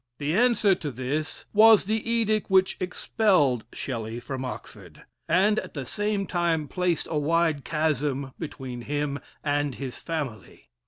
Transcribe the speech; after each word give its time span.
The 0.17 0.33
answer 0.35 0.73
to 0.73 0.89
this 0.89 1.45
was 1.53 1.85
the 1.85 2.09
edict 2.09 2.49
which 2.49 2.75
expelled 2.79 3.65
Shelley 3.71 4.19
from 4.19 4.43
Oxford, 4.43 5.03
and 5.29 5.59
at 5.59 5.75
the 5.75 5.85
same 5.85 6.25
time 6.25 6.67
placed 6.67 7.07
a 7.11 7.19
wide 7.19 7.63
chasm 7.63 8.33
between 8.39 8.81
him 8.81 9.19
and 9.43 9.75
his 9.75 9.99
family. 9.99 10.71